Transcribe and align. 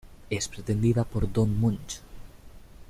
Es 0.31 0.47
pretendida 0.47 1.03
por 1.03 1.31
Don 1.31 1.59
Moncho. 1.59 1.99